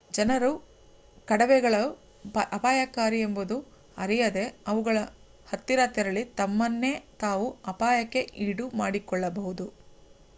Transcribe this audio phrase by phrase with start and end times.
[0.09, 0.49] ಜನರು
[1.27, 1.81] ಕಡವೆಗಳು
[2.53, 3.67] ಅಪಾಯಕಾರಿ ಎಂಬುದನ್ನು
[3.97, 4.97] ಅರಿಯದೇ ಅವುಗಳ
[5.47, 6.93] ಹತ್ತಿರ ತೆರಳಿ ತಮ್ಮನ್ನೇ
[7.19, 9.67] ತಾವು ಅಪಾಯಕ್ಕೆ ಈಡು ಮಾಡಿಕೊಳ್ಳಬಹುದು